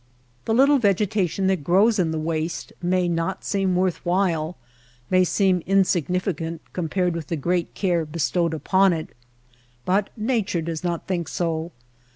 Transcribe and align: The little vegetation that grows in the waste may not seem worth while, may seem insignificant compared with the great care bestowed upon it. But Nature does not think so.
The 0.45 0.55
little 0.55 0.79
vegetation 0.79 1.45
that 1.45 1.63
grows 1.63 1.99
in 1.99 2.09
the 2.09 2.17
waste 2.17 2.73
may 2.81 3.07
not 3.07 3.45
seem 3.45 3.75
worth 3.75 4.03
while, 4.03 4.57
may 5.11 5.23
seem 5.23 5.61
insignificant 5.67 6.63
compared 6.73 7.13
with 7.13 7.27
the 7.27 7.35
great 7.35 7.75
care 7.75 8.03
bestowed 8.03 8.55
upon 8.55 8.93
it. 8.93 9.09
But 9.85 10.09
Nature 10.17 10.63
does 10.63 10.83
not 10.83 11.05
think 11.05 11.27
so. 11.27 11.71